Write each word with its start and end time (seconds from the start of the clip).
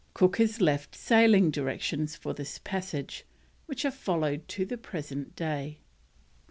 Cook 0.15 0.37
has 0.37 0.59
left 0.59 0.95
sailing 0.95 1.51
directions 1.51 2.15
for 2.15 2.33
this 2.33 2.57
passage 2.57 3.23
which 3.67 3.85
are 3.85 3.91
followed 3.91 4.47
to 4.47 4.65
the 4.65 4.75
present 4.79 5.35
day. 5.35 5.77